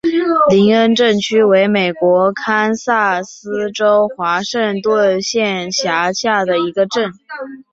[0.49, 6.55] 林恩镇区为美国堪萨斯州华盛顿县辖下的
[6.89, 7.19] 镇区。